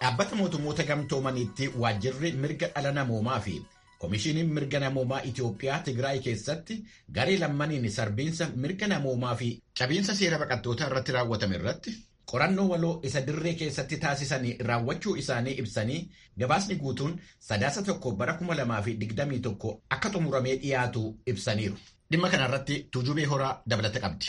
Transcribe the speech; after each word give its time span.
Dhaabbata 0.00 0.36
mootummoota 0.38 0.84
gamtoomaniitti 0.90 1.66
waajjirri 1.84 2.30
mirga 2.42 2.68
dhala 2.74 2.92
namoomaa 2.98 3.38
fi 3.46 3.54
Komishiiniin 3.98 4.52
mirga 4.58 4.78
namoomaa 4.84 5.20
Itiyoophiyaa 5.30 5.78
Tigraay 5.88 6.20
keessatti 6.26 6.76
garee 7.18 7.38
lammaniin 7.42 7.90
sarbiinsa 7.96 8.48
mirga 8.64 8.86
namoomaa 8.94 9.34
fi 9.42 9.48
cabiinsa 9.80 10.14
seera 10.20 10.38
baqattootaa 10.44 10.86
irratti 10.92 11.12
raawwatame 11.18 11.56
irratti 11.60 11.96
qorannoo 12.32 12.68
waloo 12.72 12.94
isa 13.10 13.20
dirree 13.26 13.54
keessatti 13.62 13.96
taasisanii 14.06 14.56
raawwachuu 14.70 15.16
isaanii 15.26 15.56
ibsanii 15.64 16.00
gabaasni 16.42 16.76
guutuun 16.82 17.20
sadaasa 17.50 17.82
tokko 17.92 18.12
bara 18.22 18.38
2021 18.42 19.76
akka 19.96 20.10
xumuramee 20.16 20.56
dhiyaatu 20.64 21.02
ibsaniiru. 21.26 21.76
Dhimma 22.10 22.28
kanarratti 22.34 22.76
tuujubee 22.92 23.24
horaa 23.32 23.56
dabalata 23.66 24.00
qabdi. 24.00 24.26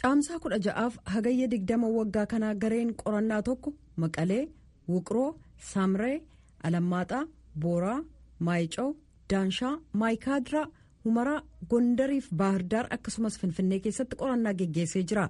Caamsaa 0.00 0.38
kudha 0.42 0.58
ja'aaf 0.66 0.94
hagayya 1.14 1.46
digdama 1.52 1.88
waggaa 1.98 2.26
kanaa 2.32 2.54
gareen 2.62 2.90
qorannaa 3.02 3.42
tokko 3.48 3.74
Maqalee, 4.02 4.48
Wuqroo, 4.88 5.30
Samree, 5.72 6.22
Alammaaxaa, 6.64 7.24
Booraa. 7.62 8.00
maayicaw 8.46 8.88
daanshaa 9.30 9.72
maayikaadiraa 10.00 10.64
humaraa 11.04 11.42
gondariif 11.72 12.24
baahirdaar 12.40 12.86
akkasumas 12.96 13.36
finfinnee 13.42 13.78
keessatti 13.84 14.16
qorannaa 14.22 14.52
geggeessee 14.60 15.02
jira 15.10 15.26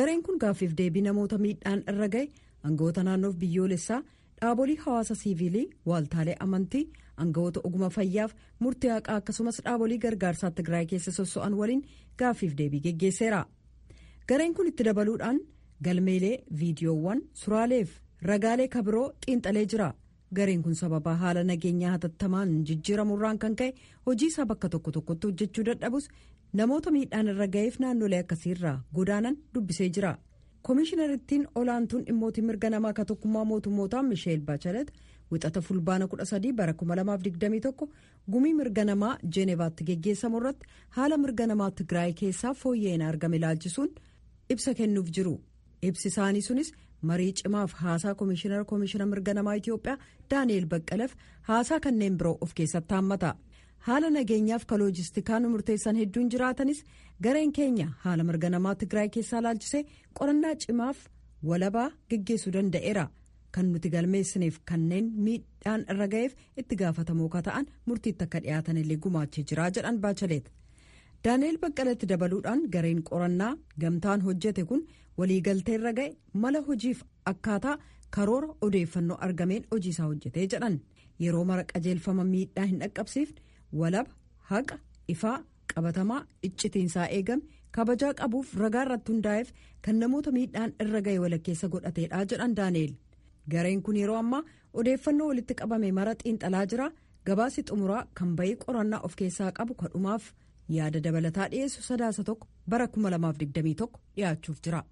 gareen 0.00 0.22
kun 0.28 0.38
gaaffiif 0.44 0.76
deebii 0.80 1.02
namoota 1.06 1.38
miidhaan 1.44 1.82
irra 1.92 2.08
ga'e 2.14 2.24
aangawoota 2.64 3.02
naannoof 3.08 3.34
biyyoolessaa 3.40 3.98
dhaabolee 4.40 4.76
hawaasa 4.84 5.14
siiviilii 5.22 5.64
waaltaalee 5.92 6.36
amantii 6.46 6.84
aangawoota 7.24 7.60
oguma 7.70 7.90
fayyaaf 7.96 8.32
murtii 8.66 8.90
haqaa 8.94 9.16
akkasumas 9.22 9.58
dhaabolee 9.64 9.98
gargaarsaa 10.04 10.50
tigraay 10.60 10.86
keessa 10.92 11.12
sosso'an 11.18 11.54
waliin 11.62 11.82
gaaffiif 12.22 12.54
deebii 12.60 12.80
geggeesseera 12.86 13.40
gareen 14.28 14.54
kun 14.54 14.66
itti 14.70 14.84
dabaluudhaan 14.88 15.40
galmeelee 15.84 16.36
viidiyoowwan 16.60 17.22
suuraaleef 17.42 17.90
ragaalee 18.30 18.68
kabiroo 18.74 19.08
xiinxalee 19.26 19.66
jira. 19.72 19.88
gareen 20.36 20.62
kun 20.62 20.74
sababa 20.78 21.12
haala 21.20 21.42
nageenyaa 21.50 21.90
hatattamaan 21.92 22.50
jijjiiramurraan 22.68 23.38
kan 23.42 23.54
ka'e 23.60 23.70
hojii 24.06 24.26
isaa 24.32 24.44
bakka 24.50 24.68
tokko 24.72 24.90
tokkotti 24.96 25.26
hojjechuu 25.28 25.64
dadhabus 25.68 26.08
namoota 26.60 26.90
miidhaan 26.96 27.28
irra 27.32 27.46
ga'eef 27.54 27.78
naannolee 27.84 28.18
akkasiirraa 28.24 28.74
godaanan 28.98 29.36
dubbisee 29.54 29.88
jira 29.98 30.10
koomishiinarittiin 30.68 31.46
olaantuun 31.60 32.04
dhimmootii 32.08 32.44
mirga 32.48 32.70
namaa 32.74 32.90
akka 32.94 33.04
tokkummaa 33.10 33.44
mootummootaa 33.52 34.02
misheel 34.10 34.40
baachalet 34.50 34.92
wixata 35.32 35.60
fulbaana 35.68 36.04
13 36.16 36.52
bara 36.60 36.72
2021 36.82 37.88
gumii 38.34 38.54
mirga 38.60 38.84
namaa 38.90 39.14
jeenevaatti 39.36 39.84
geggeessamu 39.92 40.36
irratti 40.42 40.66
haala 40.98 41.16
mirga 41.24 41.46
namaa 41.52 41.70
tigraay 41.80 42.12
keessaa 42.20 42.54
fooyya'ina 42.64 43.08
argame 43.14 43.36
ilaalchisuun 43.40 43.88
ibsa 44.54 44.74
kennuuf 44.82 45.08
jiru 45.16 45.34
ibsi 45.88 46.08
isaanii 46.12 46.42
sunis. 46.50 46.70
marii 47.08 47.32
cimaaf 47.38 47.72
haasaa 47.80 48.12
koomishinar 48.20 48.64
koomishina 48.70 49.04
mirga 49.10 49.32
namaa 49.38 49.52
itiyoophiyaa 49.58 49.98
daani'el 50.30 50.64
baqqaleef 50.72 51.12
haasaa 51.48 51.78
kanneen 51.84 52.16
biroo 52.22 52.32
of 52.46 52.54
keessatti 52.60 52.94
haammata 52.94 53.30
haala 53.88 54.08
nageenyaaf 54.16 54.64
ka 54.72 54.78
loojistikaan 54.80 55.46
murteessan 55.52 55.96
hedduun 56.00 56.30
jiraatanis 56.34 56.80
gareen 57.26 57.52
keenya 57.58 57.86
haala 58.06 58.22
mirga 58.30 58.50
namaa 58.54 58.74
tigraay 58.80 59.08
keessaa 59.16 59.42
laalchisee 59.46 59.82
qorannaa 60.20 60.54
cimaaf 60.64 60.98
walabaa 61.50 61.86
geggeessuu 62.10 62.52
danda'eera 62.58 63.04
kan 63.56 63.66
nuti 63.74 63.88
galmeessineef 63.94 64.56
kanneen 64.72 65.06
miidhaan 65.28 65.86
irra 65.94 66.06
ga'eef 66.16 66.32
itti 66.62 66.74
gaafatamoo 66.82 67.28
ka 67.36 67.40
ta'an 67.50 67.66
murtiitti 67.90 68.24
akka 68.28 68.40
dhiyaatanillee 68.48 68.98
gumaachee 69.06 69.44
jira 69.52 69.70
jedhan 69.78 69.98
baachaleet. 70.06 70.46
Daani'el 71.24 71.58
baqqalatti 71.62 72.06
dabaluudhaan 72.12 72.60
gareen 72.74 73.02
qorannaa 73.08 73.52
gamtaan 73.82 74.20
hojjete 74.26 74.64
kun 74.70 74.82
waliigaltee 75.18 75.74
irra 75.78 75.92
ga'e 75.98 76.08
mala 76.42 76.60
hojiif 76.68 77.02
akkaataa 77.32 77.76
karoora 78.16 78.48
odeeffannoo 78.66 79.18
argameen 79.26 79.64
hojii 79.70 79.90
isaa 79.94 80.06
hojjetee 80.10 80.46
jedhan 80.52 80.76
yeroo 81.24 81.44
mara 81.50 81.64
qajeelfama 81.72 82.24
miidhaa 82.32 82.66
hin 82.70 82.78
dhaqqabsiifne 82.82 83.40
walaba 83.80 84.12
haqa 84.52 84.78
ifaa 85.14 85.36
qabatamaa 85.74 86.20
iccitiinsaa 86.48 87.08
eegame 87.18 87.42
kabajaa 87.76 88.14
qabuuf 88.20 88.54
ragaa 88.62 88.82
irratti 88.86 89.12
hundaa'eef 89.12 89.48
kan 89.84 89.98
namoota 90.04 90.30
miidhaan 90.38 90.72
irra 90.84 91.00
ga'e 91.06 91.18
walakkeessa 91.24 91.68
godhateedha 91.74 92.24
jedhan 92.32 92.54
daani'el 92.60 92.94
gareen 93.52 93.82
kun 93.82 93.96
yeroo 94.02 94.16
ammaa 94.24 94.42
odeeffannoo 94.80 95.28
walitti 95.30 95.54
qabame 95.60 95.92
mara 95.98 96.14
xiinxalaa 96.22 96.66
jira 96.72 96.88
gabaasi 97.26 97.62
xumuraa 97.68 98.02
kan 98.18 98.36
bayii 98.38 98.56
qorannaa 98.64 99.00
of 99.06 99.14
keessaa 99.20 99.52
qabu 99.58 99.74
kadhumaaf. 99.82 100.24
Yaada 100.76 101.00
dabalataa 101.04 101.48
dhiyeessu 101.54 101.82
sadaasa 101.90 102.24
tokko 102.30 102.46
bara 102.68 102.86
2021 102.86 103.88
dhiyaachuuf 104.16 104.58
jira. 104.68 104.82